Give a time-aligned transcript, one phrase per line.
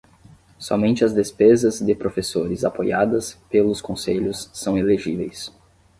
[0.57, 5.51] Somente as despesas de professores apoiadas pelos conselhos são elegíveis.